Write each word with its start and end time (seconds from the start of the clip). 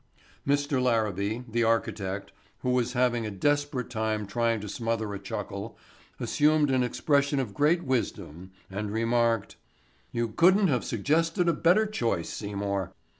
Mr. 0.47 0.81
Larabee, 0.81 1.43
the 1.47 1.63
architect, 1.63 2.31
who 2.61 2.71
was 2.71 2.93
having 2.93 3.23
a 3.23 3.29
desperate 3.29 3.87
time 3.91 4.25
trying 4.25 4.59
to 4.59 4.67
smother 4.67 5.13
a 5.13 5.19
chuckle, 5.19 5.77
assumed 6.19 6.71
an 6.71 6.81
expression 6.81 7.39
of 7.39 7.53
great 7.53 7.83
wisdom 7.83 8.49
and 8.67 8.89
remarked: 8.91 9.57
"You 10.11 10.29
couldn't 10.29 10.69
have 10.69 10.83
suggested 10.83 11.47
a 11.47 11.53
better 11.53 11.85
choice, 11.85 12.31
Seymour." 12.33 12.95